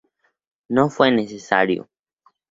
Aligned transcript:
No 0.67 0.89
fue 0.89 1.11
necesario. 1.11 1.87